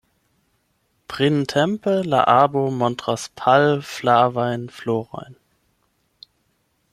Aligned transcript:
Printempe 1.13 1.93
la 2.13 2.21
arbo 2.39 2.63
montras 2.79 3.25
pal-flavajn 3.41 4.63
florojn. 4.79 5.33